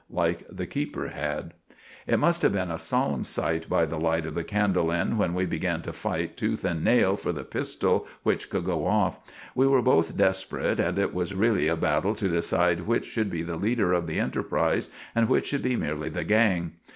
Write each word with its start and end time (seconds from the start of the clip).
like 0.09 0.43
the 0.49 0.65
keeper 0.65 1.09
had. 1.09 1.53
It 2.07 2.17
must 2.17 2.41
have 2.41 2.53
been 2.53 2.71
a 2.71 2.79
solumn 2.79 3.23
site 3.23 3.69
by 3.69 3.85
the 3.85 3.99
lite 3.99 4.25
of 4.25 4.33
the 4.33 4.43
candle 4.43 4.91
end 4.91 5.19
when 5.19 5.35
we 5.35 5.45
began 5.45 5.83
to 5.83 5.93
fight 5.93 6.35
tooth 6.35 6.65
and 6.65 6.83
nail 6.83 7.15
for 7.15 7.31
the 7.31 7.43
pistell 7.43 8.07
which 8.23 8.49
could 8.49 8.65
go 8.65 8.87
off. 8.87 9.19
We 9.53 9.67
were 9.67 9.83
both 9.83 10.17
desperet, 10.17 10.79
and 10.79 10.97
it 10.97 11.13
was 11.13 11.35
reelly 11.35 11.67
a 11.67 11.75
battle 11.75 12.15
to 12.15 12.27
deside 12.29 12.79
which 12.87 13.05
should 13.05 13.29
be 13.29 13.43
the 13.43 13.57
leeder 13.59 13.93
of 13.95 14.07
the 14.07 14.19
enterprise 14.19 14.89
and 15.13 15.29
which 15.29 15.45
should 15.45 15.61
be 15.61 15.75
merely 15.75 16.09
the 16.09 16.23
gang. 16.23 16.71